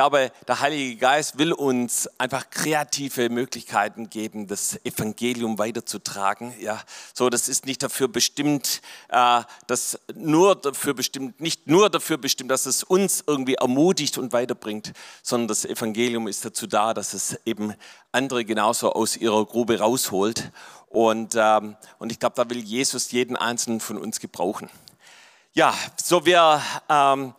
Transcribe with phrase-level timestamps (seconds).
[0.00, 6.54] glaube, der Heilige Geist will uns einfach kreative Möglichkeiten geben, das Evangelium weiterzutragen.
[6.58, 6.80] Ja,
[7.12, 12.50] so, das ist nicht dafür bestimmt, äh, das nur dafür bestimmt, nicht nur dafür bestimmt,
[12.50, 17.38] dass es uns irgendwie ermutigt und weiterbringt, sondern das Evangelium ist dazu da, dass es
[17.44, 17.74] eben
[18.10, 20.50] andere genauso aus ihrer Grube rausholt.
[20.86, 24.70] Und, ähm, und ich glaube, da will Jesus jeden einzelnen von uns gebrauchen.
[25.52, 27.34] Ja, so wir ähm,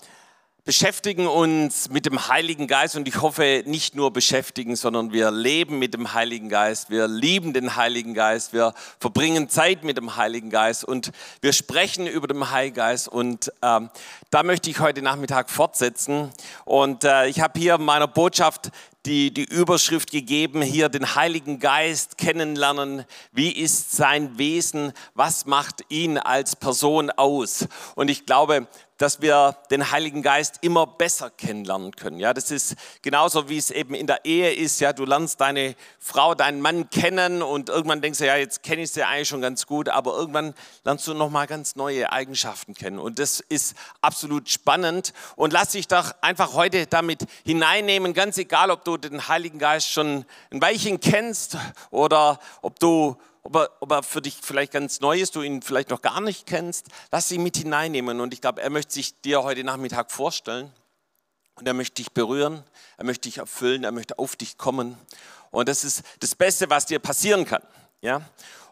[0.63, 5.79] beschäftigen uns mit dem Heiligen Geist und ich hoffe nicht nur beschäftigen, sondern wir leben
[5.79, 10.51] mit dem Heiligen Geist, wir lieben den Heiligen Geist, wir verbringen Zeit mit dem Heiligen
[10.51, 11.11] Geist und
[11.41, 13.89] wir sprechen über den Heiligen Geist und ähm,
[14.29, 16.31] da möchte ich heute Nachmittag fortsetzen
[16.65, 18.69] und äh, ich habe hier in meiner Botschaft
[19.05, 23.05] die, die Überschrift gegeben, hier den Heiligen Geist kennenlernen.
[23.31, 24.93] Wie ist sein Wesen?
[25.15, 27.67] Was macht ihn als Person aus?
[27.95, 28.67] Und ich glaube,
[29.01, 32.19] dass wir den Heiligen Geist immer besser kennenlernen können.
[32.19, 34.79] Ja, das ist genauso wie es eben in der Ehe ist.
[34.79, 38.83] Ja, du lernst deine Frau, deinen Mann kennen und irgendwann denkst du, ja, jetzt kenne
[38.83, 42.75] ich sie eigentlich schon ganz gut, aber irgendwann lernst du noch mal ganz neue Eigenschaften
[42.75, 48.37] kennen und das ist absolut spannend und lass dich doch einfach heute damit hineinnehmen, ganz
[48.37, 51.57] egal, ob du den Heiligen Geist schon ein Weilchen kennst
[51.89, 55.61] oder ob du ob er, ob er für dich vielleicht ganz neu ist, du ihn
[55.61, 58.19] vielleicht noch gar nicht kennst, lass ihn mit hineinnehmen.
[58.19, 60.71] Und ich glaube, er möchte sich dir heute Nachmittag vorstellen.
[61.55, 62.63] Und er möchte dich berühren,
[62.97, 64.97] er möchte dich erfüllen, er möchte auf dich kommen.
[65.51, 67.61] Und das ist das Beste, was dir passieren kann.
[68.01, 68.21] Ja?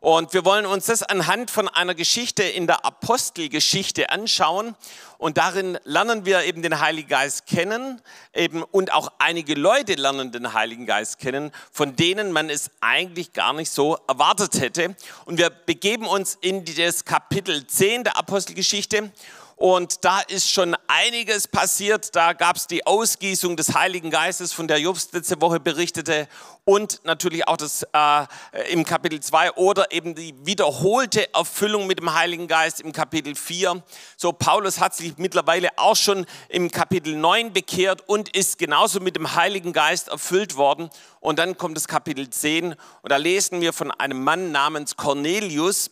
[0.02, 4.76] Und wir wollen uns das anhand von einer Geschichte in der Apostelgeschichte anschauen.
[5.18, 8.02] Und darin lernen wir eben den Heiligen Geist kennen.
[8.34, 13.34] Eben, und auch einige Leute lernen den Heiligen Geist kennen, von denen man es eigentlich
[13.34, 14.96] gar nicht so erwartet hätte.
[15.26, 19.12] Und wir begeben uns in das Kapitel 10 der Apostelgeschichte.
[19.60, 22.16] Und da ist schon einiges passiert.
[22.16, 26.30] Da gab es die Ausgießung des Heiligen Geistes, von der Jobs letzte Woche berichtete.
[26.64, 28.26] Und natürlich auch das äh,
[28.72, 33.84] im Kapitel 2 oder eben die wiederholte Erfüllung mit dem Heiligen Geist im Kapitel 4.
[34.16, 39.18] So, Paulus hat sich mittlerweile auch schon im Kapitel 9 bekehrt und ist genauso mit
[39.18, 40.90] dem Heiligen Geist erfüllt worden.
[41.20, 45.92] Und dann kommt das Kapitel 10 und da lesen wir von einem Mann namens Cornelius.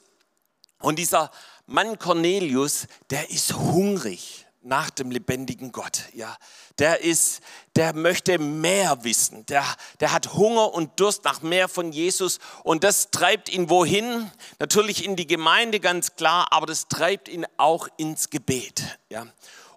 [0.79, 1.31] Und dieser
[1.69, 6.03] Mann Cornelius, der ist hungrig nach dem lebendigen Gott.
[6.13, 6.37] Ja,
[6.79, 7.41] der ist,
[7.75, 9.45] der möchte mehr wissen.
[9.47, 9.65] Der,
[9.99, 14.31] der hat Hunger und Durst nach mehr von Jesus und das treibt ihn wohin?
[14.59, 18.97] Natürlich in die Gemeinde ganz klar, aber das treibt ihn auch ins Gebet.
[19.09, 19.27] Ja.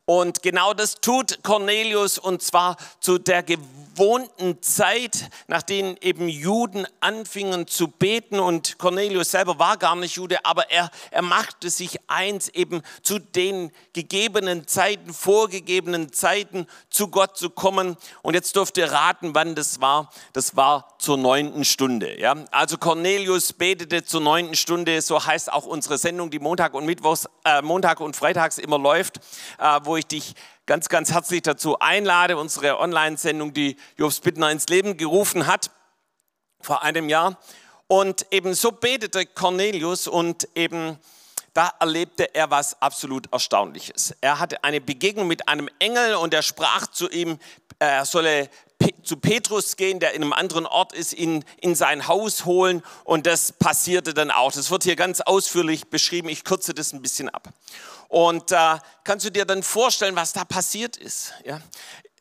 [0.05, 3.43] Und genau das tut Cornelius und zwar zu der
[4.01, 10.43] gewohnten Zeit, nachdem eben Juden anfingen zu beten und Cornelius selber war gar nicht Jude,
[10.47, 17.37] aber er, er machte sich eins eben zu den gegebenen Zeiten, vorgegebenen Zeiten zu Gott
[17.37, 17.99] zu kommen.
[18.23, 20.11] Und jetzt dürft ihr raten, wann das war.
[20.33, 22.19] Das war zur neunten Stunde.
[22.19, 22.37] Ja?
[22.53, 27.29] Also Cornelius betete zur neunten Stunde, so heißt auch unsere Sendung, die Montag und Mittwochs,
[27.45, 29.19] äh, Montag und Freitags immer läuft,
[29.59, 30.35] äh, wo ich dich
[30.71, 35.73] ganz, ganz herzlich dazu einlade, unsere Online-Sendung, die Jobs Bittner ins Leben gerufen hat
[36.61, 37.41] vor einem Jahr.
[37.89, 40.97] Und eben so betete Cornelius und eben
[41.55, 44.15] da erlebte er was absolut Erstaunliches.
[44.21, 47.41] Er hatte eine Begegnung mit einem Engel und er sprach zu ihm,
[47.81, 48.49] er solle
[49.03, 53.27] zu Petrus gehen, der in einem anderen Ort ist, ihn in sein Haus holen und
[53.27, 54.53] das passierte dann auch.
[54.53, 57.49] Das wird hier ganz ausführlich beschrieben, ich kürze das ein bisschen ab.
[58.11, 61.33] Und äh, kannst du dir dann vorstellen, was da passiert ist?
[61.45, 61.61] Ja?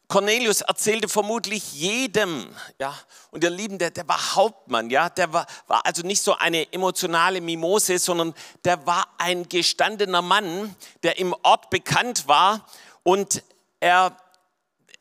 [0.08, 2.48] Cornelius erzählte vermutlich jedem,
[2.80, 2.96] ja,
[3.32, 6.72] und ihr Lieben, der, der war Hauptmann, ja, der war, war also nicht so eine
[6.72, 8.36] emotionale Mimose, sondern
[8.66, 12.68] der war ein gestandener Mann, der im Ort bekannt war
[13.02, 13.44] und
[13.80, 14.16] er,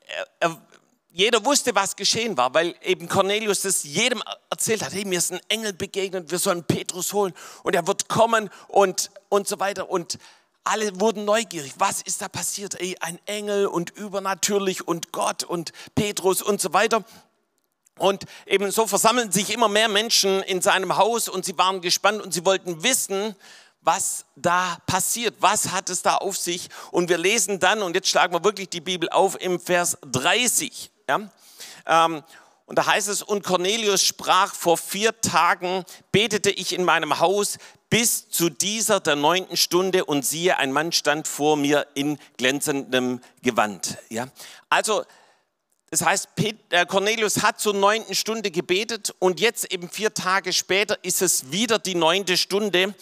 [0.07, 0.61] er, er
[1.11, 5.31] jeder wusste, was geschehen war, weil eben Cornelius das jedem erzählt hat, hey, mir ist
[5.31, 7.33] ein Engel begegnet, wir sollen Petrus holen
[7.63, 9.89] und er wird kommen und, und so weiter.
[9.89, 10.19] Und
[10.69, 11.73] alle wurden neugierig.
[11.77, 12.79] Was ist da passiert?
[12.79, 17.03] Ey, ein Engel und übernatürlich und Gott und Petrus und so weiter.
[17.97, 22.21] Und eben so versammelten sich immer mehr Menschen in seinem Haus und sie waren gespannt
[22.21, 23.35] und sie wollten wissen,
[23.81, 25.35] was da passiert.
[25.39, 26.69] Was hat es da auf sich?
[26.91, 30.91] Und wir lesen dann, und jetzt schlagen wir wirklich die Bibel auf, im Vers 30.
[31.09, 31.29] Ja?
[31.85, 32.23] Ähm,
[32.69, 37.57] und da heißt es, und Cornelius sprach, vor vier Tagen betete ich in meinem Haus
[37.89, 43.21] bis zu dieser der neunten Stunde und siehe, ein Mann stand vor mir in glänzendem
[43.41, 43.97] Gewand.
[44.09, 44.27] Ja?
[44.69, 45.03] Also,
[45.89, 46.27] das heißt,
[46.69, 51.51] äh, Cornelius hat zur neunten Stunde gebetet und jetzt eben vier Tage später ist es
[51.51, 52.93] wieder die neunte Stunde.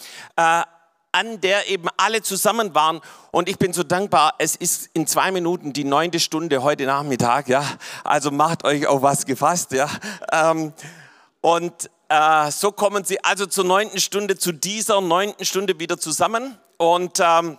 [1.11, 3.01] An der eben alle zusammen waren.
[3.31, 7.47] Und ich bin so dankbar, es ist in zwei Minuten die neunte Stunde heute Nachmittag,
[7.47, 7.63] ja.
[8.03, 9.89] Also macht euch auf was gefasst, ja.
[10.31, 10.73] Ähm,
[11.41, 16.57] und äh, so kommen sie also zur neunten Stunde, zu dieser neunten Stunde wieder zusammen.
[16.77, 17.57] Und ähm,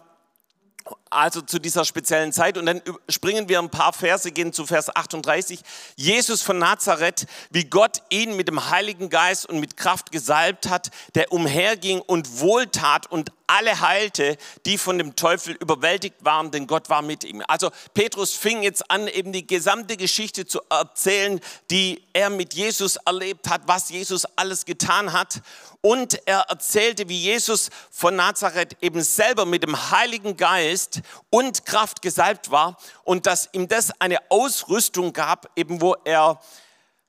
[1.11, 2.59] also zu dieser speziellen Zeit.
[2.59, 5.61] Und dann springen wir ein paar Verse, gehen zu Vers 38.
[5.97, 10.91] Jesus von Nazareth, wie Gott ihn mit dem Heiligen Geist und mit Kraft gesalbt hat,
[11.15, 14.37] der umherging und wohltat und alle heilte,
[14.67, 17.43] die von dem Teufel überwältigt waren, denn Gott war mit ihm.
[17.49, 21.41] Also Petrus fing jetzt an, eben die gesamte Geschichte zu erzählen,
[21.71, 25.41] die er mit Jesus erlebt hat, was Jesus alles getan hat.
[25.89, 31.01] Und er erzählte, wie Jesus von Nazareth eben selber mit dem Heiligen Geist
[31.31, 36.43] und Kraft gesalbt war und dass ihm das eine Ausrüstung gab, eben wo er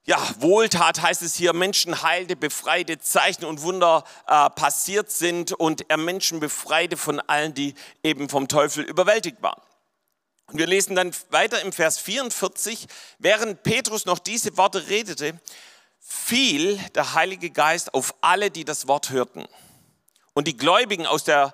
[0.06, 5.84] ja, Wohltat heißt es hier, Menschen heilte, befreite, Zeichen und Wunder äh, passiert sind und
[5.90, 9.62] er Menschen befreite von allen, die eben vom Teufel überwältigt waren.
[10.48, 12.88] Und wir lesen dann weiter im Vers 44,
[13.18, 15.38] während Petrus noch diese Worte redete,
[16.09, 19.45] fiel der Heilige Geist auf alle, die das Wort hörten.
[20.33, 21.53] Und die Gläubigen aus der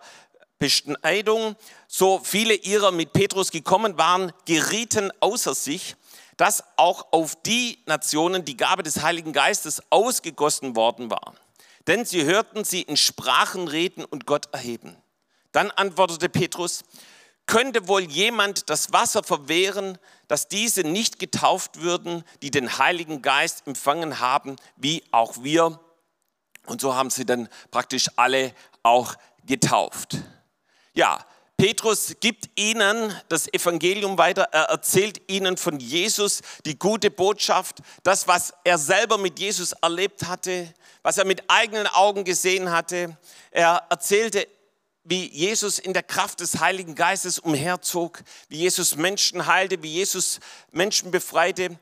[0.57, 1.55] Beschneidung,
[1.87, 5.95] so viele ihrer mit Petrus gekommen waren, gerieten außer sich
[6.37, 11.33] dass auch auf die Nationen die Gabe des Heiligen Geistes ausgegossen worden war.
[11.87, 14.97] Denn sie hörten sie in Sprachen reden und Gott erheben.
[15.51, 16.83] Dann antwortete Petrus,
[17.45, 19.97] könnte wohl jemand das Wasser verwehren,
[20.27, 25.80] dass diese nicht getauft würden, die den Heiligen Geist empfangen haben, wie auch wir.
[26.65, 29.15] Und so haben sie dann praktisch alle auch
[29.45, 30.18] getauft.
[30.94, 31.24] Ja,
[31.57, 38.27] Petrus gibt ihnen das Evangelium weiter, er erzählt ihnen von Jesus, die gute Botschaft, das,
[38.27, 43.18] was er selber mit Jesus erlebt hatte, was er mit eigenen Augen gesehen hatte.
[43.51, 44.48] Er erzählte,
[45.05, 50.39] wie Jesus in der Kraft des Heiligen Geistes umherzog, wie Jesus Menschen heilte, wie Jesus
[50.71, 51.77] Menschen befreite.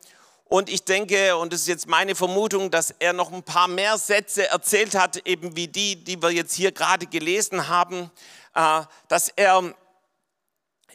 [0.50, 3.98] Und ich denke, und das ist jetzt meine Vermutung, dass er noch ein paar mehr
[3.98, 8.12] Sätze erzählt hat, eben wie die, die wir jetzt hier gerade gelesen haben.
[8.54, 9.74] Äh, dass er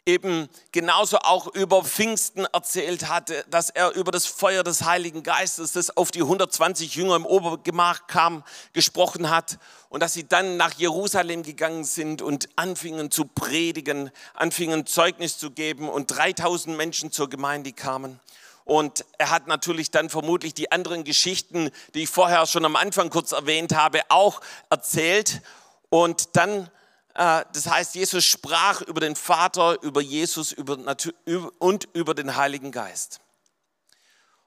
[0.08, 5.72] eben genauso auch über Pfingsten erzählt hatte, dass er über das Feuer des Heiligen Geistes,
[5.72, 9.58] das auf die 120 Jünger im Obergemach kam, gesprochen hat
[9.90, 15.50] und dass sie dann nach Jerusalem gegangen sind und anfingen zu predigen, anfingen Zeugnis zu
[15.50, 18.19] geben und 3000 Menschen zur Gemeinde kamen.
[18.64, 23.11] Und er hat natürlich dann vermutlich die anderen Geschichten, die ich vorher schon am Anfang
[23.11, 24.40] kurz erwähnt habe, auch
[24.70, 25.43] erzählt.
[25.90, 26.70] Und dann
[27.19, 33.19] das heißt, Jesus sprach über den Vater, über Jesus und über den Heiligen Geist.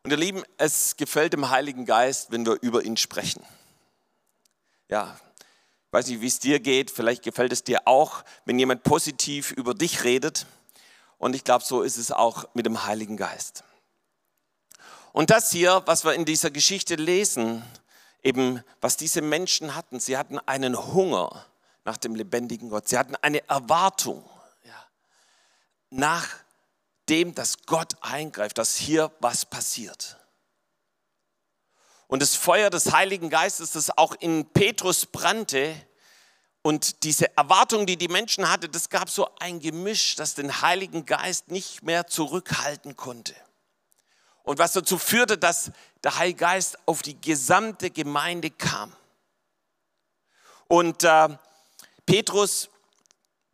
[0.04, 3.46] Und ihr Lieben, es gefällt dem Heiligen Geist, wenn wir über ihn sprechen.
[4.88, 5.20] Ja,
[5.86, 9.52] ich weiß nicht, wie es dir geht, vielleicht gefällt es dir auch, wenn jemand positiv
[9.52, 10.46] über dich redet.
[11.18, 13.66] Und ich glaube, so ist es auch mit dem Heiligen Geist.
[15.12, 17.64] Und das hier, was wir in dieser Geschichte lesen,
[18.24, 21.46] eben was diese Menschen hatten, sie hatten einen Hunger
[21.84, 22.88] nach dem lebendigen Gott.
[22.88, 24.28] Sie hatten eine Erwartung
[24.64, 24.88] ja,
[25.90, 26.28] nach
[27.10, 30.18] dem, dass Gott eingreift, dass hier was passiert.
[32.08, 35.76] Und das Feuer des Heiligen Geistes, das auch in Petrus brannte,
[36.64, 41.06] und diese Erwartung, die die Menschen hatten, das gab so ein Gemisch, das den Heiligen
[41.06, 43.34] Geist nicht mehr zurückhalten konnte.
[44.44, 45.72] Und was dazu führte, dass
[46.04, 48.94] der Heilige Geist auf die gesamte Gemeinde kam.
[50.68, 51.30] Und äh,
[52.12, 52.68] Petrus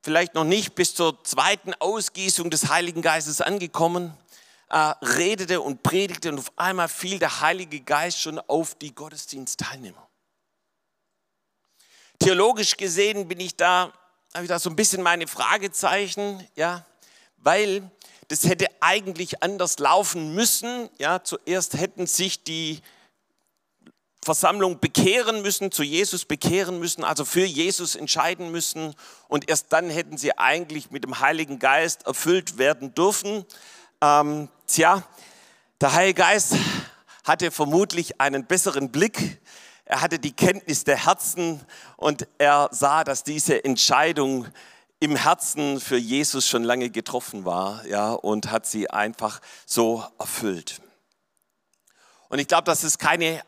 [0.01, 4.17] vielleicht noch nicht bis zur zweiten Ausgießung des Heiligen Geistes angekommen,
[4.71, 10.09] äh, redete und predigte und auf einmal fiel der Heilige Geist schon auf die Gottesdienstteilnehmer.
[12.17, 13.93] Theologisch gesehen bin ich da,
[14.33, 16.83] habe ich da so ein bisschen meine Fragezeichen, ja,
[17.37, 17.87] weil
[18.27, 20.89] das hätte eigentlich anders laufen müssen.
[20.97, 22.81] Ja, zuerst hätten sich die
[24.27, 28.93] Versammlung bekehren müssen, zu Jesus bekehren müssen, also für Jesus entscheiden müssen.
[29.29, 33.45] Und erst dann hätten sie eigentlich mit dem Heiligen Geist erfüllt werden dürfen.
[34.01, 35.01] Ähm, tja,
[35.79, 36.55] der Heilige Geist
[37.23, 39.39] hatte vermutlich einen besseren Blick.
[39.85, 41.61] Er hatte die Kenntnis der Herzen
[41.95, 44.45] und er sah, dass diese Entscheidung
[44.99, 50.81] im Herzen für Jesus schon lange getroffen war, ja, und hat sie einfach so erfüllt.
[52.27, 53.41] Und ich glaube, dass es keine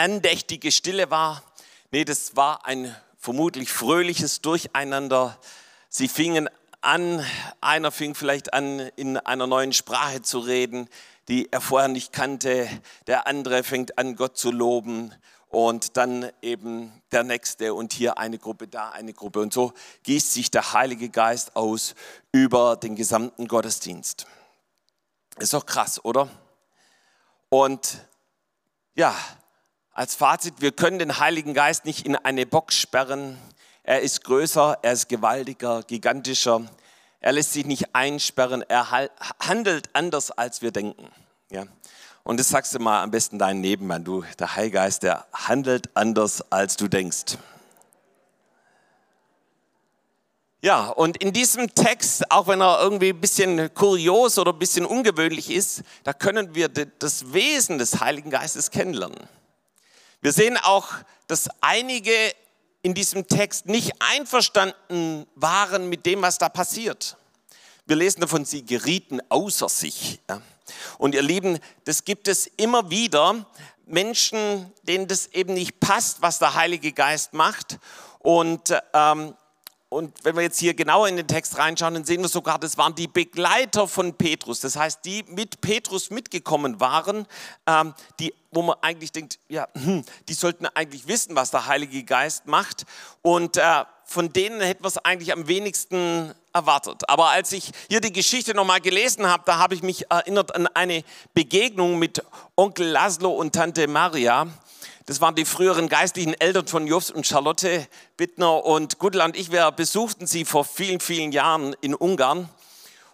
[0.00, 1.42] andächtige Stille war.
[1.90, 5.38] Nee, das war ein vermutlich fröhliches Durcheinander.
[5.90, 6.48] Sie fingen
[6.80, 7.24] an,
[7.60, 10.88] einer fing vielleicht an, in einer neuen Sprache zu reden,
[11.28, 12.68] die er vorher nicht kannte.
[13.06, 15.14] Der andere fängt an, Gott zu loben.
[15.50, 19.40] und dann eben der nächste und hier eine Gruppe, da eine Gruppe.
[19.40, 19.72] Und so
[20.04, 21.96] gießt sich der Heilige Geist aus
[22.30, 24.26] über den gesamten Gottesdienst.
[25.38, 26.28] Ist doch krass, oder?
[27.48, 28.06] Und
[28.94, 29.14] ja,
[29.92, 33.36] als Fazit, wir können den Heiligen Geist nicht in eine Box sperren.
[33.82, 36.62] Er ist größer, er ist gewaltiger, gigantischer.
[37.20, 38.90] Er lässt sich nicht einsperren, er
[39.40, 41.08] handelt anders, als wir denken.
[41.50, 41.64] Ja.
[42.22, 46.42] Und das sagst du mal am besten deinen Nebenmann, du, der Heilgeist, der handelt anders,
[46.52, 47.36] als du denkst.
[50.62, 54.84] Ja, und in diesem Text, auch wenn er irgendwie ein bisschen kurios oder ein bisschen
[54.84, 59.26] ungewöhnlich ist, da können wir das Wesen des Heiligen Geistes kennenlernen.
[60.22, 60.88] Wir sehen auch,
[61.26, 62.12] dass einige
[62.82, 67.16] in diesem Text nicht einverstanden waren mit dem, was da passiert.
[67.86, 70.20] Wir lesen davon, sie gerieten außer sich.
[70.98, 73.46] Und ihr Lieben, das gibt es immer wieder.
[73.86, 77.78] Menschen, denen das eben nicht passt, was der Heilige Geist macht.
[78.18, 79.34] Und, ähm,
[79.90, 82.78] und wenn wir jetzt hier genauer in den Text reinschauen, dann sehen wir sogar, das
[82.78, 84.60] waren die Begleiter von Petrus.
[84.60, 87.26] Das heißt, die mit Petrus mitgekommen waren,
[87.66, 92.04] ähm, die, wo man eigentlich denkt, ja, hm, die sollten eigentlich wissen, was der Heilige
[92.04, 92.86] Geist macht.
[93.22, 97.08] Und äh, von denen hätten wir es eigentlich am wenigsten erwartet.
[97.08, 100.68] Aber als ich hier die Geschichte nochmal gelesen habe, da habe ich mich erinnert an
[100.68, 101.02] eine
[101.34, 102.22] Begegnung mit
[102.54, 104.46] Onkel Laszlo und Tante Maria.
[105.10, 109.36] Das waren die früheren geistlichen Eltern von Jobs und Charlotte Bittner und Gudland.
[109.36, 112.48] Ich, wir besuchten sie vor vielen, vielen Jahren in Ungarn.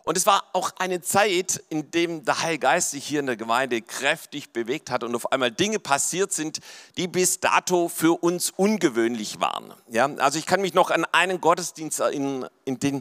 [0.04, 3.38] Und es war auch eine Zeit, in dem der Heilige Geist sich hier in der
[3.38, 6.60] Gemeinde kräftig bewegt hat und auf einmal Dinge passiert sind,
[6.98, 9.72] die bis dato für uns ungewöhnlich waren.
[9.88, 13.00] Ja, also ich kann mich noch an einen Gottesdienst erinnern, in dem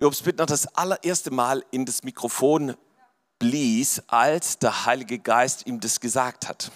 [0.00, 2.74] Jobs Bittner das allererste Mal in das Mikrofon
[3.38, 6.72] blies, als der Heilige Geist ihm das gesagt hat.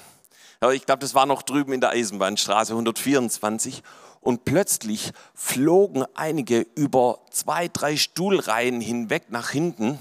[0.73, 3.85] Ich glaube, das war noch drüben in der Eisenbahnstraße 124
[4.21, 10.01] und plötzlich flogen einige über zwei, drei Stuhlreihen hinweg nach hinten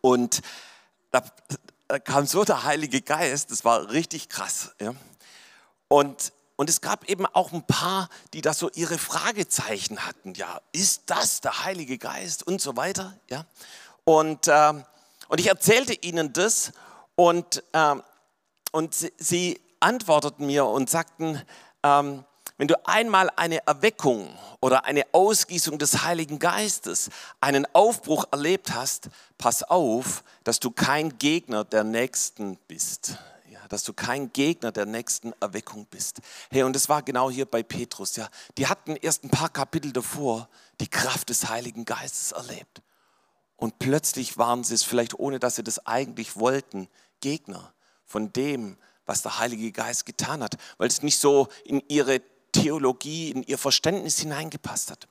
[0.00, 0.42] und
[1.12, 1.22] da,
[1.86, 4.72] da kam so der Heilige Geist, das war richtig krass.
[4.80, 4.94] Ja.
[5.86, 10.34] Und, und es gab eben auch ein paar, die da so ihre Fragezeichen hatten.
[10.34, 13.16] Ja, ist das der Heilige Geist und so weiter?
[13.30, 13.46] Ja.
[14.02, 14.72] Und, äh,
[15.28, 16.72] und ich erzählte ihnen das
[17.14, 17.94] und, äh,
[18.72, 21.40] und sie, antworteten mir und sagten,
[21.82, 22.24] ähm,
[22.56, 24.28] wenn du einmal eine Erweckung
[24.60, 27.10] oder eine Ausgießung des Heiligen Geistes,
[27.40, 33.18] einen Aufbruch erlebt hast, pass auf, dass du kein Gegner der Nächsten bist.
[33.50, 36.20] Ja, dass du kein Gegner der nächsten Erweckung bist.
[36.50, 38.16] Hey, und es war genau hier bei Petrus.
[38.16, 40.48] Ja, die hatten erst ein paar Kapitel davor
[40.80, 42.82] die Kraft des Heiligen Geistes erlebt.
[43.56, 46.88] Und plötzlich waren sie es, vielleicht ohne dass sie das eigentlich wollten,
[47.20, 47.72] Gegner
[48.12, 48.76] von dem,
[49.06, 52.20] was der Heilige Geist getan hat, weil es nicht so in ihre
[52.52, 55.08] Theologie, in ihr Verständnis hineingepasst hat.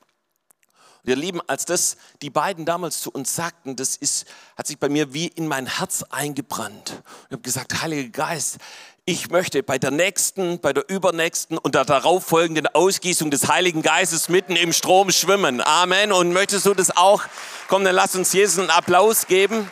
[1.02, 4.24] Und ihr Lieben, als das die beiden damals zu uns sagten, das ist,
[4.56, 7.02] hat sich bei mir wie in mein Herz eingebrannt.
[7.26, 8.58] Ich habe gesagt, Heiliger Geist,
[9.04, 14.28] ich möchte bei der nächsten, bei der übernächsten und der darauffolgenden Ausgießung des Heiligen Geistes
[14.28, 15.60] mitten im Strom schwimmen.
[15.60, 16.12] Amen.
[16.12, 17.24] Und möchtest du das auch?
[17.66, 19.68] Komm, dann lass uns Jesus einen Applaus geben.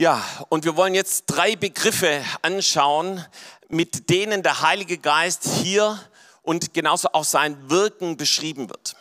[0.00, 3.22] Ja, und wir wollen jetzt drei Begriffe anschauen,
[3.68, 6.00] mit denen der Heilige Geist hier
[6.40, 8.96] und genauso auch sein Wirken beschrieben wird.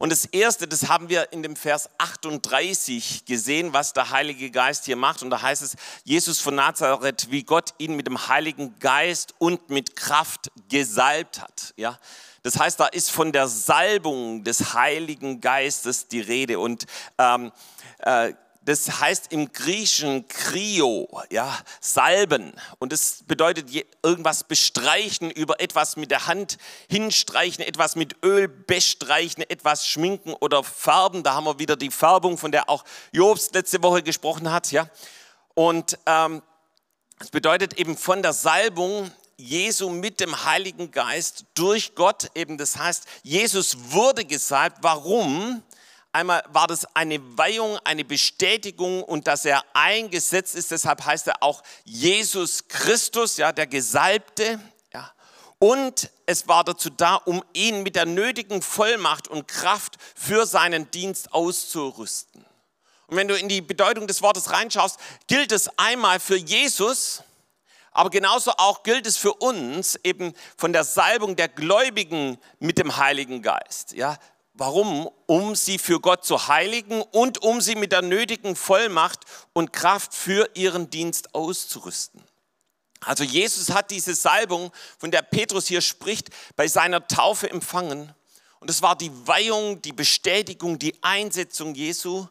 [0.00, 4.84] Und das erste, das haben wir in dem Vers 38 gesehen, was der Heilige Geist
[4.84, 5.22] hier macht.
[5.22, 9.70] Und da heißt es, Jesus von Nazareth, wie Gott ihn mit dem Heiligen Geist und
[9.70, 11.72] mit Kraft gesalbt hat.
[11.76, 12.00] Ja,
[12.42, 16.58] das heißt, da ist von der Salbung des Heiligen Geistes die Rede.
[16.58, 17.52] Und ähm,
[17.98, 18.32] äh,
[18.64, 22.52] das heißt im Griechischen Krio, ja, salben.
[22.78, 23.68] Und das bedeutet
[24.02, 30.62] irgendwas bestreichen, über etwas mit der Hand hinstreichen, etwas mit Öl bestreichen, etwas schminken oder
[30.62, 31.22] färben.
[31.22, 34.88] Da haben wir wieder die Färbung, von der auch Jobs letzte Woche gesprochen hat, ja.
[35.54, 36.42] Und ähm,
[37.18, 42.58] das bedeutet eben von der Salbung Jesu mit dem Heiligen Geist durch Gott eben.
[42.58, 44.78] Das heißt, Jesus wurde gesalbt.
[44.82, 45.62] Warum?
[46.14, 50.70] Einmal war das eine Weihung, eine Bestätigung und dass er eingesetzt ist.
[50.70, 54.60] Deshalb heißt er auch Jesus Christus, ja, der Gesalbte.
[54.92, 55.10] Ja.
[55.58, 60.90] Und es war dazu da, um ihn mit der nötigen Vollmacht und Kraft für seinen
[60.90, 62.44] Dienst auszurüsten.
[63.06, 67.22] Und wenn du in die Bedeutung des Wortes reinschaust, gilt es einmal für Jesus,
[67.90, 72.96] aber genauso auch gilt es für uns eben von der Salbung der Gläubigen mit dem
[72.96, 73.92] Heiligen Geist.
[73.92, 74.18] Ja,
[74.54, 75.08] Warum?
[75.26, 79.20] Um sie für Gott zu heiligen und um sie mit der nötigen Vollmacht
[79.54, 82.22] und Kraft für ihren Dienst auszurüsten.
[83.00, 88.14] Also Jesus hat diese Salbung, von der Petrus hier spricht, bei seiner Taufe empfangen.
[88.60, 92.28] Und es war die Weihung, die Bestätigung, die Einsetzung Jesu.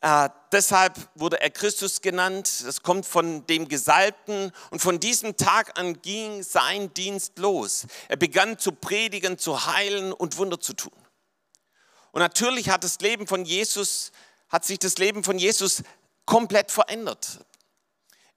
[0.00, 2.62] Äh, deshalb wurde er Christus genannt.
[2.64, 4.52] Das kommt von dem Gesalbten.
[4.70, 7.86] Und von diesem Tag an ging sein Dienst los.
[8.08, 10.92] Er begann zu predigen, zu heilen und Wunder zu tun.
[12.14, 14.12] Und natürlich hat das Leben von Jesus,
[14.48, 15.82] hat sich das Leben von Jesus
[16.26, 17.40] komplett verändert.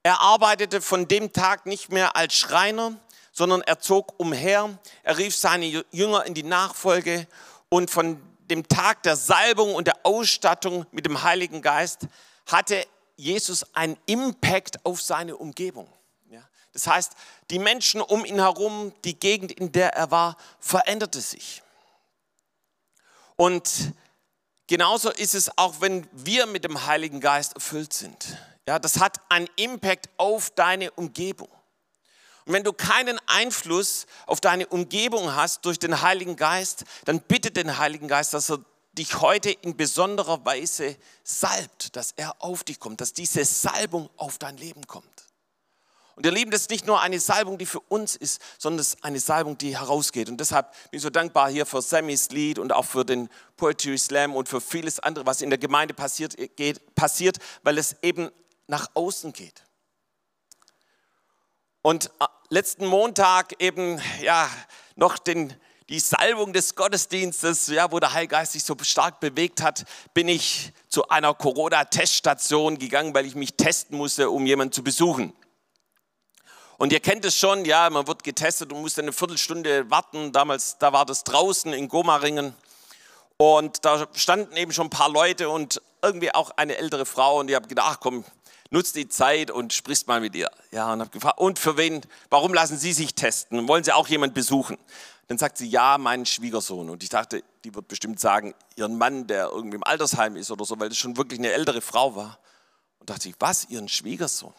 [0.02, 2.96] Er arbeitete von dem Tag nicht mehr als Schreiner,
[3.30, 4.76] sondern er zog umher.
[5.04, 7.28] Er rief seine Jünger in die Nachfolge
[7.68, 8.20] und von
[8.50, 12.08] dem Tag der Salbung und der Ausstattung mit dem Heiligen Geist
[12.46, 15.86] hatte Jesus einen Impact auf seine Umgebung.
[16.72, 17.12] Das heißt,
[17.50, 21.62] die Menschen um ihn herum, die Gegend, in der er war, veränderte sich.
[23.40, 23.92] Und
[24.66, 28.36] genauso ist es auch, wenn wir mit dem Heiligen Geist erfüllt sind.
[28.66, 31.48] Ja, das hat einen Impact auf deine Umgebung.
[32.44, 37.52] Und wenn du keinen Einfluss auf deine Umgebung hast durch den Heiligen Geist, dann bitte
[37.52, 38.58] den Heiligen Geist, dass er
[38.92, 44.38] dich heute in besonderer Weise salbt, dass er auf dich kommt, dass diese Salbung auf
[44.38, 45.17] dein Leben kommt.
[46.18, 48.94] Und ihr Lieben, das ist nicht nur eine Salbung, die für uns ist, sondern es
[48.94, 50.28] ist eine Salbung, die herausgeht.
[50.28, 53.96] Und deshalb bin ich so dankbar hier für Sammys Lied und auch für den Poetry
[53.96, 58.30] Slam und für vieles andere, was in der Gemeinde passiert, geht, passiert weil es eben
[58.66, 59.62] nach außen geht.
[61.82, 64.50] Und äh, letzten Montag eben, ja,
[64.96, 65.54] noch den,
[65.88, 69.84] die Salbung des Gottesdienstes, ja, wo der Heilgeist sich so stark bewegt hat,
[70.14, 75.32] bin ich zu einer Corona-Teststation gegangen, weil ich mich testen musste, um jemanden zu besuchen.
[76.78, 80.32] Und ihr kennt es schon, ja, man wird getestet und muss eine Viertelstunde warten.
[80.32, 82.54] Damals, da war das draußen in Gomaringen.
[83.36, 87.40] Und da standen eben schon ein paar Leute und irgendwie auch eine ältere Frau.
[87.40, 88.24] Und ich habe gedacht, ach komm,
[88.70, 90.48] nutzt die Zeit und sprichst mal mit ihr.
[90.70, 93.66] Ja, und habe gefragt, und für wen, warum lassen Sie sich testen?
[93.66, 94.78] Wollen Sie auch jemanden besuchen?
[95.26, 96.88] Dann sagt sie, ja, mein Schwiegersohn.
[96.88, 100.64] Und ich dachte, die wird bestimmt sagen, ihren Mann, der irgendwie im Altersheim ist oder
[100.64, 102.38] so, weil das schon wirklich eine ältere Frau war.
[103.00, 104.54] Und dachte ich, was, ihren Schwiegersohn?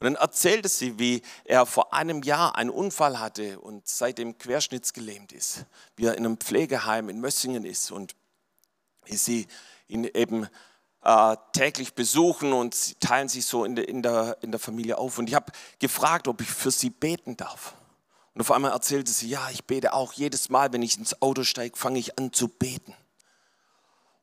[0.00, 5.32] Und dann erzählte sie, wie er vor einem Jahr einen Unfall hatte und seitdem querschnittsgelähmt
[5.32, 5.64] ist,
[5.96, 8.14] wie er in einem Pflegeheim in Mössingen ist und
[9.04, 9.46] wie sie
[9.86, 10.48] ihn eben
[11.02, 14.98] äh, täglich besuchen und sie teilen sich so in der, in, der, in der Familie
[14.98, 15.18] auf.
[15.18, 17.74] Und ich habe gefragt, ob ich für sie beten darf.
[18.34, 21.44] Und auf einmal erzählte sie, ja, ich bete auch jedes Mal, wenn ich ins Auto
[21.44, 22.94] steige, fange ich an zu beten.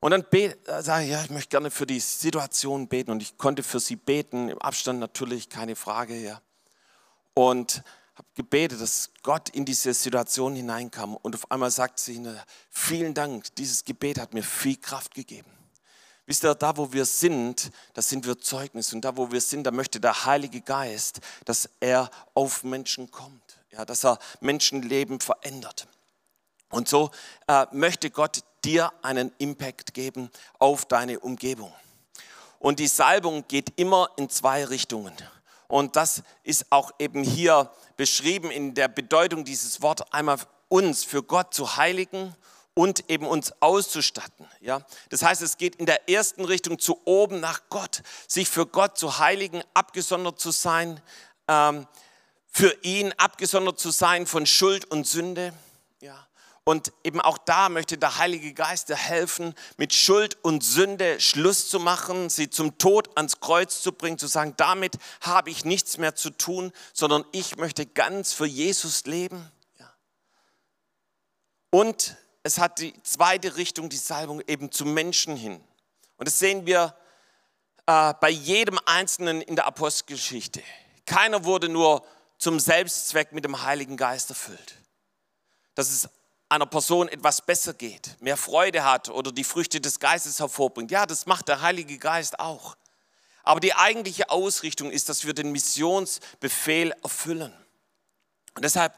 [0.02, 3.12] Und dann äh, sage ich, ja, ich möchte gerne für die Situation beten.
[3.12, 6.16] Und ich konnte für sie beten, im Abstand natürlich, keine Frage.
[6.16, 6.42] Ja.
[7.36, 7.84] Und
[8.16, 11.16] habe gebetet, dass Gott in diese Situation hineinkam.
[11.16, 12.20] Und auf einmal sagt sie,
[12.72, 15.52] vielen Dank, dieses Gebet hat mir viel Kraft gegeben.
[16.26, 18.94] Wisst ihr, da wo wir sind, da sind wir Zeugnis.
[18.94, 23.60] Und da wo wir sind, da möchte der Heilige Geist, dass er auf Menschen kommt.
[23.70, 25.88] Ja, dass er Menschenleben verändert.
[26.72, 27.12] Und so
[27.48, 31.74] äh, möchte Gott dir einen Impact geben auf deine Umgebung.
[32.60, 35.16] Und die Salbung geht immer in zwei Richtungen.
[35.68, 41.24] Und das ist auch eben hier beschrieben in der Bedeutung dieses Wortes, einmal uns für
[41.24, 42.36] Gott zu heiligen
[42.74, 44.46] und eben uns auszustatten.
[44.60, 44.86] Ja?
[45.10, 48.98] Das heißt, es geht in der ersten Richtung zu oben nach Gott, sich für Gott
[48.98, 51.02] zu heiligen, abgesondert zu sein,
[51.48, 51.88] ähm,
[52.48, 55.54] für ihn abgesondert zu sein von Schuld und Sünde.
[56.02, 56.28] Ja?
[56.64, 61.70] Und eben auch da möchte der Heilige Geist dir helfen, mit Schuld und Sünde Schluss
[61.70, 65.98] zu machen, sie zum Tod ans Kreuz zu bringen, zu sagen, damit habe ich nichts
[65.98, 69.52] mehr zu tun, sondern ich möchte ganz für Jesus leben.
[71.72, 75.64] Und es hat die zweite Richtung, die Salbung eben zum Menschen hin.
[76.18, 76.96] Und das sehen wir
[77.88, 80.62] äh, bei jedem Einzelnen in der Apostelgeschichte.
[81.08, 82.06] Keiner wurde nur
[82.38, 84.76] zum Selbstzweck mit dem Heiligen Geist erfüllt.
[85.76, 86.10] Das ist
[86.52, 90.92] einer Person etwas besser geht, mehr Freude hat oder die Früchte des Geistes hervorbringt.
[90.92, 92.76] Ja, das macht der Heilige Geist auch.
[93.44, 97.54] Aber die eigentliche Ausrichtung ist, dass wir den Missionsbefehl erfüllen.
[98.54, 98.94] Und deshalb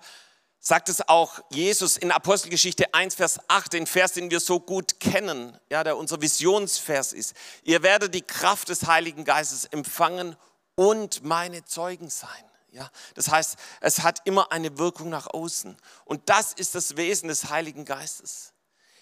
[0.59, 4.99] sagt es auch Jesus in Apostelgeschichte 1, Vers 8, den Vers, den wir so gut
[4.99, 7.35] kennen, ja, der unser Visionsvers ist.
[7.63, 10.35] Ihr werdet die Kraft des Heiligen Geistes empfangen
[10.75, 12.43] und meine Zeugen sein.
[12.73, 15.77] Ja, das heißt, es hat immer eine Wirkung nach außen.
[16.05, 18.51] Und das ist das Wesen des Heiligen Geistes.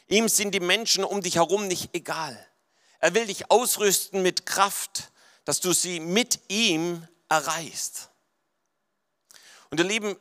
[0.08, 2.38] Ihm sind die Menschen um dich herum nicht egal.
[3.00, 5.14] Er will dich ausrüsten mit Kraft,
[5.46, 8.10] dass du sie mit ihm erreichst.
[9.70, 10.18] Und ihr Lieben,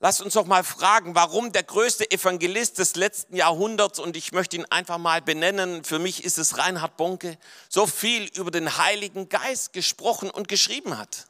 [0.00, 4.54] Lasst uns doch mal fragen, warum der größte Evangelist des letzten Jahrhunderts, und ich möchte
[4.54, 7.36] ihn einfach mal benennen, für mich ist es Reinhard Bonke,
[7.68, 11.26] so viel über den Heiligen Geist gesprochen und geschrieben hat.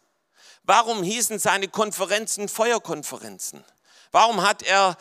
[0.68, 3.64] Warum hießen seine Konferenzen Feuerkonferenzen?
[4.12, 4.98] Warum hat er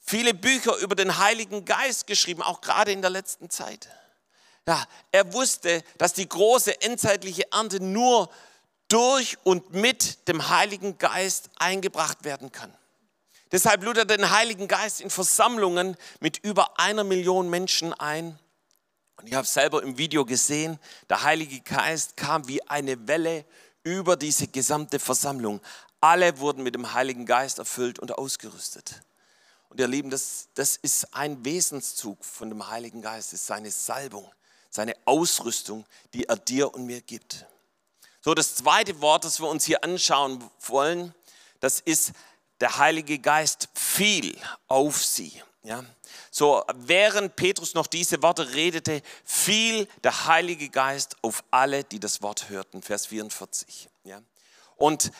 [0.00, 3.88] viele Bücher über den Heiligen Geist geschrieben, auch gerade in der letzten Zeit?
[4.66, 8.28] Ja, er wusste, dass die große endzeitliche Ernte nur
[8.88, 12.74] durch und mit dem Heiligen Geist eingebracht werden kann.
[13.52, 18.36] Deshalb lud er den Heiligen Geist in Versammlungen mit über einer Million Menschen ein.
[19.14, 23.44] Und ich habe selber im Video gesehen, der Heilige Geist kam wie eine Welle
[23.84, 25.60] über diese gesamte Versammlung.
[26.00, 29.02] Alle wurden mit dem Heiligen Geist erfüllt und ausgerüstet.
[29.68, 34.30] Und ihr Lieben, das, das ist ein Wesenszug von dem Heiligen Geist, ist seine Salbung,
[34.70, 37.46] seine Ausrüstung, die er dir und mir gibt.
[38.20, 41.14] So, das zweite Wort, das wir uns hier anschauen wollen,
[41.60, 42.12] das ist
[42.60, 45.42] der Heilige Geist fiel auf sie.
[45.62, 45.84] Ja?
[46.36, 52.22] So, während Petrus noch diese Worte redete, fiel der Heilige Geist auf alle, die das
[52.22, 52.82] Wort hörten.
[52.82, 53.88] Vers 44.
[54.02, 54.20] Ja?
[54.74, 55.12] Und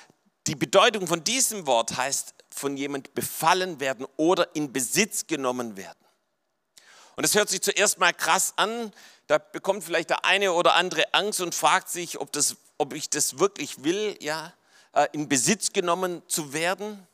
[0.48, 6.04] die Bedeutung von diesem Wort heißt, von jemand befallen werden oder in Besitz genommen werden.
[7.14, 8.90] Und das hört sich zuerst mal krass an.
[9.28, 13.08] Da bekommt vielleicht der eine oder andere Angst und fragt sich, ob, das, ob ich
[13.08, 14.52] das wirklich will, ja,
[14.94, 17.06] äh, in Besitz genommen zu werden.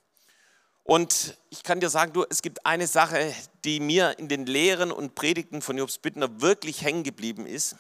[0.91, 4.91] Und ich kann dir sagen, du, es gibt eine Sache, die mir in den Lehren
[4.91, 7.77] und Predigten von Jobs Bittner wirklich hängen geblieben ist.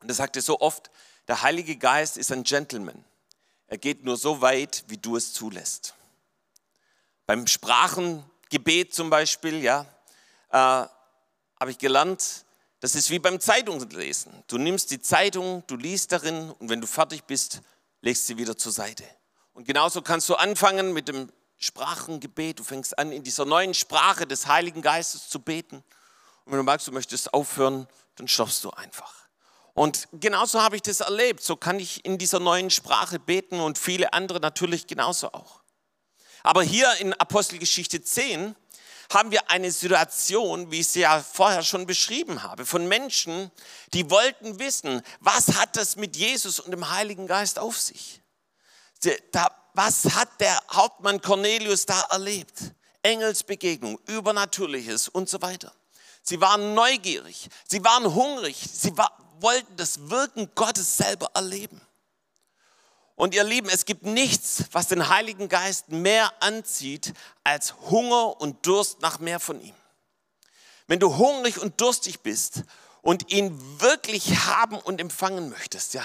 [0.00, 0.90] Und er sagte so oft,
[1.26, 3.04] der Heilige Geist ist ein Gentleman.
[3.66, 5.92] Er geht nur so weit, wie du es zulässt.
[7.26, 9.82] Beim Sprachengebet zum Beispiel, ja,
[10.48, 12.46] äh, habe ich gelernt,
[12.80, 14.32] das ist wie beim Zeitungslesen.
[14.46, 17.60] Du nimmst die Zeitung, du liest darin und wenn du fertig bist,
[18.00, 19.04] legst sie wieder zur Seite.
[19.52, 22.58] Und genauso kannst du anfangen mit dem Sprachengebet.
[22.58, 25.76] Du fängst an, in dieser neuen Sprache des Heiligen Geistes zu beten.
[26.44, 29.14] Und wenn du magst, du möchtest aufhören, dann stoppst du einfach.
[29.74, 31.42] Und genauso habe ich das erlebt.
[31.42, 35.60] So kann ich in dieser neuen Sprache beten und viele andere natürlich genauso auch.
[36.42, 38.56] Aber hier in Apostelgeschichte 10
[39.12, 43.50] haben wir eine Situation, wie ich sie ja vorher schon beschrieben habe, von Menschen,
[43.94, 48.20] die wollten wissen, was hat das mit Jesus und dem Heiligen Geist auf sich?
[49.32, 52.74] Da was hat der Hauptmann Cornelius da erlebt?
[53.04, 55.72] Engelsbegegnung, Übernatürliches und so weiter.
[56.20, 61.80] Sie waren neugierig, sie waren hungrig, sie war, wollten das Wirken Gottes selber erleben.
[63.14, 67.14] Und ihr Lieben, es gibt nichts, was den Heiligen Geist mehr anzieht
[67.44, 69.76] als Hunger und Durst nach mehr von ihm.
[70.88, 72.64] Wenn du hungrig und durstig bist
[73.00, 76.02] und ihn wirklich haben und empfangen möchtest, ja,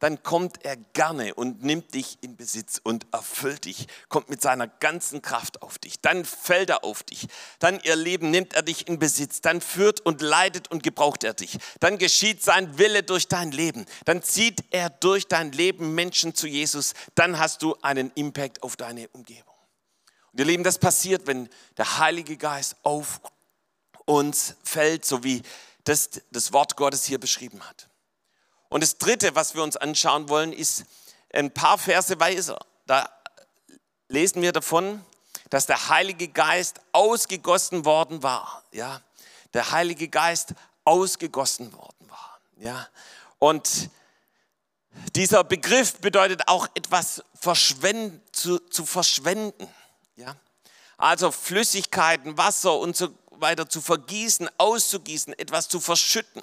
[0.00, 4.68] dann kommt er gerne und nimmt dich in Besitz und erfüllt dich, kommt mit seiner
[4.68, 6.00] ganzen Kraft auf dich.
[6.00, 7.26] Dann fällt er auf dich.
[7.58, 9.40] Dann, ihr Leben, nimmt er dich in Besitz.
[9.40, 11.58] Dann führt und leitet und gebraucht er dich.
[11.80, 13.86] Dann geschieht sein Wille durch dein Leben.
[14.04, 16.94] Dann zieht er durch dein Leben Menschen zu Jesus.
[17.14, 19.54] Dann hast du einen Impact auf deine Umgebung.
[20.32, 23.20] Und ihr Leben, das passiert, wenn der Heilige Geist auf
[24.04, 25.42] uns fällt, so wie
[25.84, 27.88] das das Wort Gottes hier beschrieben hat.
[28.68, 30.84] Und das Dritte, was wir uns anschauen wollen, ist
[31.32, 32.58] ein paar Verse weiter.
[32.86, 33.08] Da
[34.08, 35.04] lesen wir davon,
[35.50, 38.64] dass der Heilige Geist ausgegossen worden war.
[38.72, 39.00] Ja,
[39.52, 42.40] der Heilige Geist ausgegossen worden war.
[42.56, 42.88] Ja,
[43.38, 43.90] und
[45.16, 49.68] dieser Begriff bedeutet auch etwas verschwenden, zu, zu verschwenden.
[50.16, 50.36] Ja,
[50.96, 56.42] also Flüssigkeiten, Wasser und so weiter zu vergießen, auszugießen, etwas zu verschütten.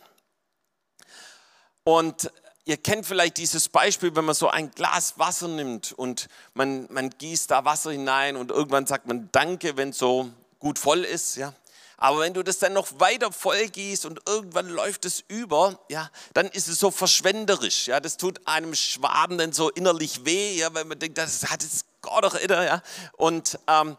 [1.92, 2.32] Und
[2.64, 7.10] ihr kennt vielleicht dieses Beispiel, wenn man so ein Glas Wasser nimmt und man, man
[7.10, 11.36] gießt da Wasser hinein und irgendwann sagt man Danke, wenn es so gut voll ist.
[11.36, 11.54] Ja?
[11.98, 16.10] Aber wenn du das dann noch weiter voll gießt und irgendwann läuft es über, ja,
[16.34, 17.88] dann ist es so verschwenderisch.
[17.88, 21.62] Ja, das tut einem Schwaben dann so innerlich weh, ja, weil man denkt, das hat
[21.62, 22.82] es Gott doch inner, ja.
[23.18, 23.98] Und ähm,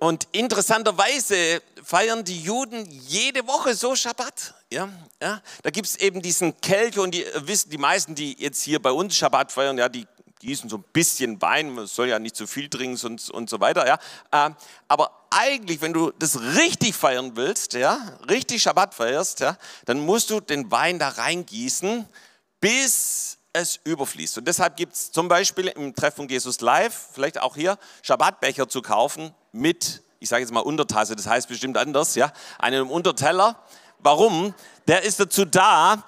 [0.00, 4.54] und interessanterweise feiern die Juden jede Woche so Schabbat.
[4.72, 4.88] Ja,
[5.22, 5.42] ja.
[5.62, 8.80] Da gibt es eben diesen Kelch und die äh, wissen, die meisten, die jetzt hier
[8.80, 10.06] bei uns Schabbat feiern, ja, die
[10.40, 13.60] gießen so ein bisschen Wein, man soll ja nicht zu viel trinken und, und so
[13.60, 13.86] weiter.
[13.86, 13.98] Ja.
[14.32, 14.56] Ähm,
[14.88, 20.30] aber eigentlich, wenn du das richtig feiern willst, ja, richtig Schabbat feierst, ja, dann musst
[20.30, 22.08] du den Wein da reingießen,
[22.58, 24.38] bis es überfließt.
[24.38, 28.68] Und deshalb gibt es zum Beispiel im Treff von Jesus Live, vielleicht auch hier, Schabbatbecher
[28.68, 33.56] zu kaufen mit, ich sage jetzt mal Untertasse, das heißt bestimmt anders, ja, einem Unterteller.
[33.98, 34.54] Warum?
[34.86, 36.02] Der ist dazu da,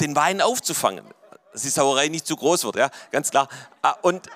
[0.00, 1.04] den Wein aufzufangen,
[1.52, 3.48] dass die Sauerei nicht zu groß wird, ja, ganz klar.
[3.82, 4.28] Ah, und,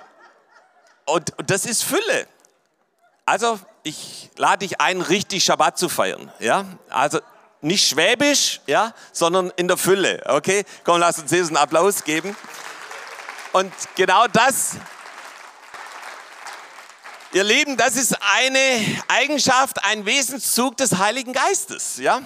[1.07, 2.27] und, und das ist Fülle.
[3.27, 6.33] Also, ich lade dich ein, richtig Schabbat zu feiern.
[6.39, 6.65] Ja?
[6.89, 7.21] Also,
[7.61, 10.23] nicht schwäbisch, ja, sondern in der Fülle.
[10.27, 10.65] Okay?
[10.85, 12.37] Komm, lass uns einen Applaus geben.
[13.53, 14.77] Und genau das,
[17.33, 21.99] ihr Lieben, das ist eine Eigenschaft, ein Wesenszug des Heiligen Geistes.
[21.99, 22.21] Ja?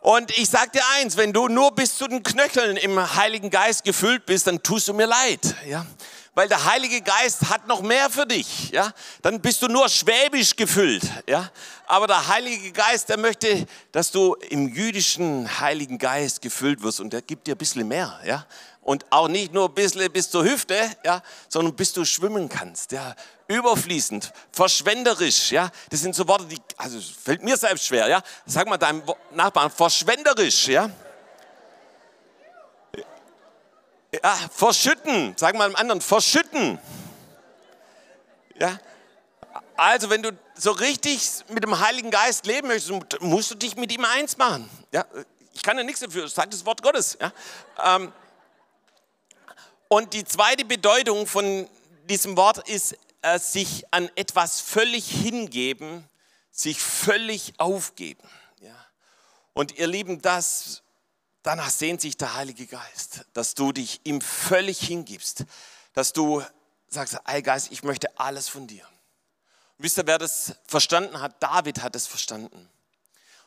[0.00, 3.84] Und ich sage dir eins, wenn du nur bis zu den Knöcheln im Heiligen Geist
[3.84, 5.54] gefüllt bist, dann tust du mir leid.
[5.66, 5.86] Ja?
[6.34, 8.70] weil der Heilige Geist hat noch mehr für dich.
[8.70, 8.92] Ja?
[9.22, 11.02] Dann bist du nur schwäbisch gefüllt.
[11.26, 11.50] Ja?
[11.86, 17.12] Aber der Heilige Geist, der möchte, dass du im jüdischen Heiligen Geist gefüllt wirst und
[17.12, 18.18] der gibt dir ein bisschen mehr.
[18.24, 18.46] Ja?
[18.80, 21.22] Und auch nicht nur ein bisschen bis zur Hüfte, ja?
[21.48, 22.92] sondern bis du schwimmen kannst.
[22.92, 23.14] Ja?
[23.50, 25.50] Überfließend, verschwenderisch.
[25.50, 25.72] Ja?
[25.90, 28.06] Das sind so Worte, die, also fällt mir selbst schwer.
[28.06, 28.22] Ja?
[28.46, 30.68] Sag mal deinem Nachbarn, verschwenderisch.
[30.68, 30.88] Ja?
[34.22, 35.34] Ja, verschütten.
[35.36, 36.78] Sag mal einem anderen, verschütten.
[38.54, 38.78] Ja.
[39.76, 43.90] Also, wenn du so richtig mit dem Heiligen Geist leben möchtest, musst du dich mit
[43.90, 44.70] ihm eins machen.
[44.92, 45.04] Ja.
[45.54, 47.18] Ich kann ja nichts dafür, sagt das Wort Gottes.
[47.20, 47.32] Ja.
[47.96, 48.12] Ähm,
[49.88, 51.68] und die zweite Bedeutung von
[52.04, 56.08] diesem Wort ist, äh, sich an etwas völlig hingeben,
[56.50, 58.28] sich völlig aufgeben.
[58.60, 58.76] Ja.
[59.52, 60.82] Und ihr Lieben, das
[61.42, 65.44] Danach sehnt sich der Heilige Geist, dass du dich ihm völlig hingibst,
[65.94, 66.44] dass du
[66.88, 68.86] sagst, ey Geist, ich möchte alles von dir.
[69.78, 71.42] Und wisst ihr, wer das verstanden hat?
[71.42, 72.68] David hat es verstanden.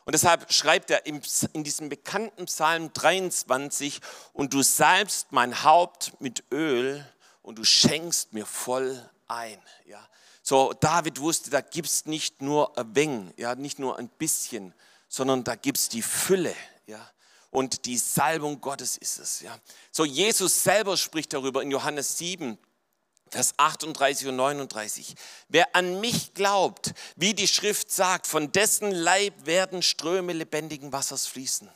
[0.04, 4.00] Und deshalb schreibt er in diesem bekannten Psalm 23,
[4.32, 7.06] und du salbst mein Haupt mit Öl
[7.42, 9.60] und du schenkst mir voll ein.
[9.86, 10.06] Ja.
[10.42, 14.74] So, David wusste, da gibt es nicht nur ein wenig, ja, nicht nur ein bisschen,
[15.08, 16.54] sondern da gibt es die Fülle.
[16.86, 17.10] Ja
[17.54, 19.40] und die Salbung Gottes ist es.
[19.40, 19.56] Ja.
[19.92, 22.58] So, Jesus selber spricht darüber in Johannes 7,
[23.30, 25.14] Vers 38 und 39.
[25.48, 31.28] Wer an mich glaubt, wie die Schrift sagt, von dessen Leib werden Ströme lebendigen Wassers
[31.28, 31.70] fließen.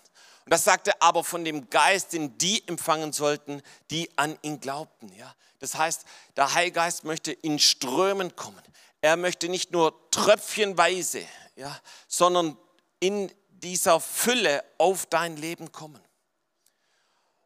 [0.48, 4.60] Und das sagte er aber von dem Geist, den die empfangen sollten, die an ihn
[4.60, 5.12] glaubten.
[5.14, 5.34] Ja.
[5.58, 6.06] Das heißt,
[6.38, 8.62] der Heilgeist möchte in Strömen kommen.
[9.02, 11.20] Er möchte nicht nur tröpfchenweise,
[11.54, 12.56] ja, sondern
[12.98, 16.00] in dieser Fülle auf dein Leben kommen.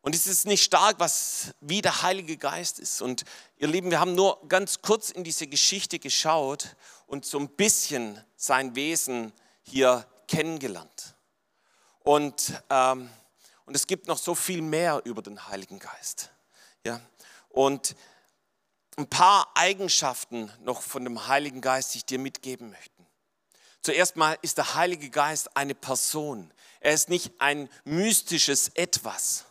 [0.02, 3.02] Und es ist nicht stark, was wie der Heilige Geist ist.
[3.02, 3.24] Und
[3.56, 6.76] ihr Lieben, wir haben nur ganz kurz in diese Geschichte geschaut
[7.08, 9.32] und so ein bisschen sein Wesen
[9.64, 11.11] hier kennengelernt.
[12.04, 13.10] Und, ähm,
[13.64, 16.30] und es gibt noch so viel mehr über den Heiligen Geist.
[16.84, 17.00] Ja?
[17.48, 17.94] Und
[18.96, 22.90] ein paar Eigenschaften noch von dem Heiligen Geist, die ich dir mitgeben möchte.
[23.82, 26.52] Zuerst mal ist der Heilige Geist eine Person.
[26.80, 29.44] Er ist nicht ein mystisches Etwas,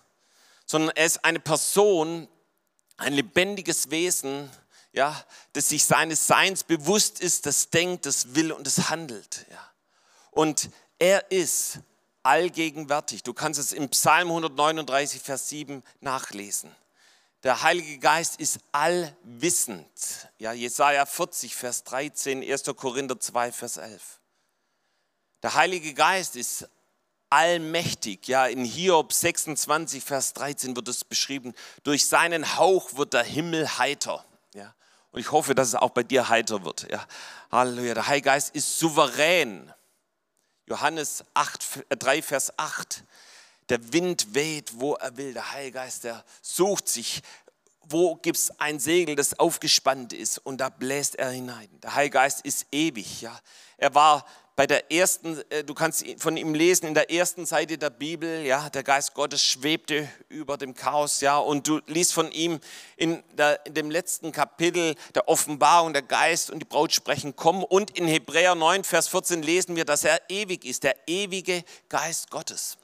[0.66, 2.28] sondern er ist eine Person,
[2.98, 4.50] ein lebendiges Wesen,
[4.94, 5.22] ja,
[5.54, 9.46] das sich seines Seins bewusst ist, das denkt, das will und das handelt.
[9.50, 9.72] Ja.
[10.32, 11.80] Und er ist
[12.24, 13.24] allgegenwärtig.
[13.24, 16.76] Du kannst es im Psalm 139, Vers 7 nachlesen.
[17.44, 19.88] Der Heilige Geist ist allwissend.
[20.38, 22.64] Ja, Jesaja 40, Vers 13, 1.
[22.76, 24.20] Korinther 2, Vers 11.
[25.42, 26.70] Der Heilige Geist ist
[27.32, 28.28] allmächtig.
[28.28, 31.56] Ja, in Hiob 26, Vers 13 wird es beschrieben.
[31.84, 34.24] Durch seinen Hauch wird der Himmel heiter.
[34.54, 34.76] Ja,
[35.12, 36.92] und ich hoffe, dass es auch bei dir heiter wird.
[36.92, 37.04] Ja,
[37.52, 37.96] Halleluja.
[37.96, 39.74] Der Heilige Geist ist souverän.
[40.72, 43.04] Johannes 8, 3, äh, Vers 8.
[43.68, 45.34] Der Wind weht, wo er will.
[45.34, 47.22] Der Heilige Geist, der sucht sich,
[47.90, 51.68] wo gibt es ein Segel, das aufgespannt ist und da bläst er hinein.
[51.84, 53.22] Der Heilige Geist ist ewig.
[53.22, 53.38] Ja.
[53.76, 57.78] Er war bei der ersten, äh, du kannst von ihm lesen in der ersten Seite
[57.78, 62.32] der Bibel, ja, der Geist Gottes schwebte über dem Chaos, ja, und du liest von
[62.32, 62.60] ihm
[62.98, 67.64] in, der, in dem letzten Kapitel der Offenbarung, der Geist und die Braut sprechen, komm.
[67.64, 72.30] Und in Hebräer 9, Vers 14 lesen wir, dass er ewig ist, der ewige Geist
[72.30, 72.78] Gottes.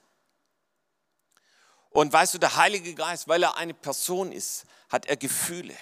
[1.89, 5.75] Und weißt du, der Heilige Geist, weil er eine Person ist, hat er Gefühle.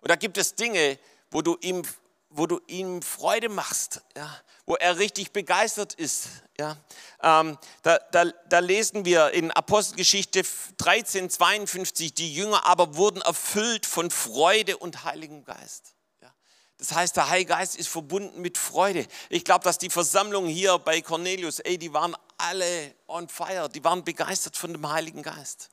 [0.00, 0.98] Und da gibt es Dinge,
[1.30, 1.82] wo du ihm
[2.30, 4.30] wo du ihm Freude machst, ja,
[4.66, 6.28] wo er richtig begeistert ist.
[6.58, 6.76] Ja.
[7.22, 10.42] Ähm, da, da, da, lesen wir in Apostelgeschichte
[10.78, 15.94] 13, 52, die Jünger aber wurden erfüllt von Freude und Heiligen Geist.
[16.22, 16.32] Ja.
[16.78, 19.06] Das heißt, der Heilige Geist ist verbunden mit Freude.
[19.28, 23.84] Ich glaube, dass die Versammlung hier bei Cornelius, ey, die waren alle on fire, die
[23.84, 25.70] waren begeistert von dem Heiligen Geist.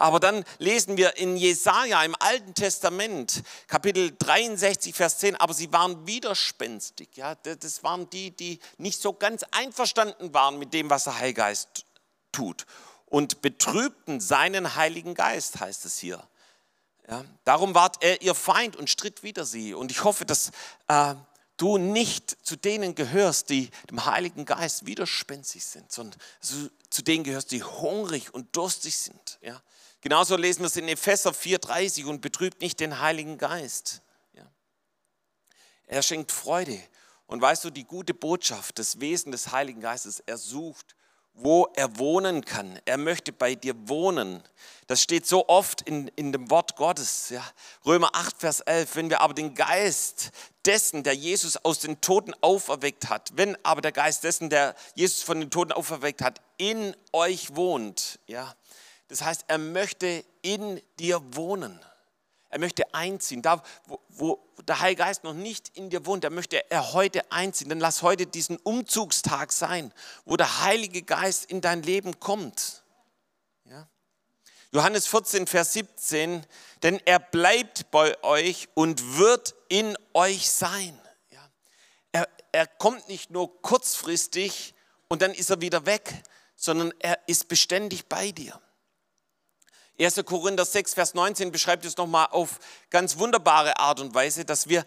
[0.00, 5.72] Aber dann lesen wir in Jesaja im Alten Testament, Kapitel 63, Vers 10, aber sie
[5.72, 7.08] waren widerspenstig.
[7.16, 11.84] Ja, das waren die, die nicht so ganz einverstanden waren mit dem, was der Heilgeist
[12.30, 12.64] tut.
[13.06, 16.22] Und betrübten seinen Heiligen Geist, heißt es hier.
[17.08, 19.74] Ja, darum ward er ihr Feind und stritt wider sie.
[19.74, 20.52] Und ich hoffe, dass
[20.86, 21.14] äh,
[21.58, 27.50] du nicht zu denen gehörst, die dem Heiligen Geist widerspenstig sind, sondern zu, denen gehörst,
[27.50, 29.38] die hungrig und durstig sind.
[29.42, 29.60] Ja.
[30.00, 34.02] Genauso lesen wir es in Epheser 4,30 und betrübt nicht den Heiligen Geist.
[34.32, 34.50] Ja.
[35.86, 36.80] Er schenkt Freude.
[37.26, 40.96] Und weißt du, die gute Botschaft, das Wesen des Heiligen Geistes, er sucht
[41.38, 42.80] wo er wohnen kann.
[42.84, 44.42] Er möchte bei dir wohnen.
[44.88, 47.30] Das steht so oft in, in dem Wort Gottes.
[47.30, 47.44] Ja.
[47.86, 48.96] Römer 8, Vers 11.
[48.96, 50.30] Wenn wir aber den Geist
[50.68, 55.22] dessen, der Jesus aus den Toten auferweckt hat, wenn aber der Geist dessen, der Jesus
[55.22, 58.54] von den Toten auferweckt hat, in euch wohnt, ja.
[59.08, 61.80] Das heißt, er möchte in dir wohnen.
[62.50, 63.40] Er möchte einziehen.
[63.40, 67.32] Da, wo, wo der Heilige Geist noch nicht in dir wohnt, da möchte er heute
[67.32, 67.70] einziehen.
[67.70, 69.92] Dann lass heute diesen Umzugstag sein,
[70.26, 72.82] wo der Heilige Geist in dein Leben kommt.
[74.72, 76.44] Johannes 14, Vers 17,
[76.82, 80.98] denn er bleibt bei euch und wird in euch sein.
[81.30, 81.48] Ja?
[82.12, 84.74] Er, er kommt nicht nur kurzfristig
[85.08, 86.22] und dann ist er wieder weg,
[86.54, 88.60] sondern er ist beständig bei dir.
[89.98, 90.22] 1.
[90.26, 92.58] Korinther 6, Vers 19 beschreibt es nochmal auf
[92.90, 94.84] ganz wunderbare Art und Weise, dass wir,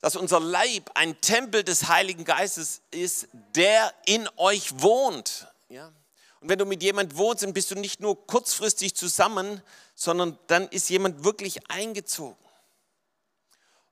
[0.00, 5.46] dass unser Leib ein Tempel des Heiligen Geistes ist, der in euch wohnt.
[5.68, 5.92] Ja?
[6.40, 9.62] Und wenn du mit jemand wohnst, dann bist du nicht nur kurzfristig zusammen,
[9.94, 12.36] sondern dann ist jemand wirklich eingezogen.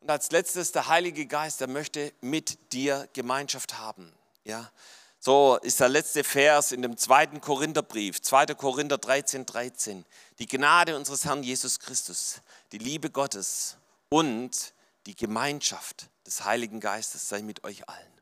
[0.01, 4.11] Und als letztes der Heilige Geist, der möchte mit dir Gemeinschaft haben.
[4.45, 4.71] Ja?
[5.21, 8.47] So ist der letzte Vers in dem zweiten Korintherbrief, 2.
[8.55, 10.05] Korinther 13, 13.
[10.39, 12.41] Die Gnade unseres Herrn Jesus Christus,
[12.73, 13.77] die Liebe Gottes
[14.09, 14.73] und
[15.07, 18.13] die Gemeinschaft des Heiligen Geistes sei mit euch allen.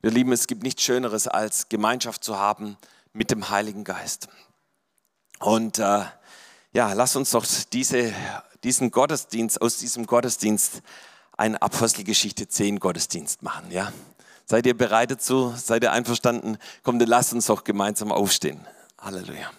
[0.00, 2.78] Wir lieben, es gibt nichts Schöneres, als Gemeinschaft zu haben
[3.14, 4.28] mit dem Heiligen Geist.
[5.40, 6.04] Und äh,
[6.72, 8.12] ja, lass uns doch diese,
[8.62, 10.82] diesen Gottesdienst, aus diesem Gottesdienst
[11.36, 13.70] einen Apostelgeschichte 10 Gottesdienst machen.
[13.70, 13.92] Ja?
[14.44, 15.54] Seid ihr bereit dazu?
[15.56, 16.58] Seid ihr einverstanden?
[16.82, 18.60] Kommt, lasst uns doch gemeinsam aufstehen.
[18.98, 19.50] Halleluja.